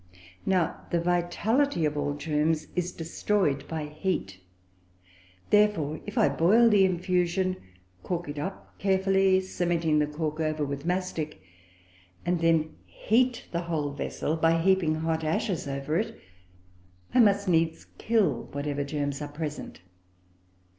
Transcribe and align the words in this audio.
Now 0.47 0.87
the 0.89 0.99
vitality 0.99 1.85
of 1.85 1.95
all 1.95 2.15
germs 2.15 2.65
is 2.75 2.91
destroyed 2.91 3.67
by 3.67 3.85
heat. 3.85 4.39
Therefore, 5.51 5.99
if 6.07 6.17
I 6.17 6.27
boil 6.27 6.69
the 6.69 6.85
infusion, 6.85 7.57
cork 8.01 8.27
it 8.27 8.39
up 8.39 8.79
carefully, 8.79 9.41
cementing 9.41 9.99
the 9.99 10.07
cork 10.07 10.39
over 10.39 10.65
with 10.65 10.87
mastic, 10.87 11.43
and 12.25 12.39
then 12.39 12.75
heat 12.87 13.45
the 13.51 13.61
whole 13.61 13.91
vessel 13.91 14.35
by 14.35 14.57
heaping 14.59 14.95
hot 14.95 15.23
ashes 15.23 15.67
over 15.67 15.97
it, 15.97 16.19
I 17.13 17.19
must 17.19 17.47
needs 17.47 17.85
kill 17.99 18.45
whatever 18.53 18.83
germs 18.83 19.21
are 19.21 19.27
present. 19.31 19.81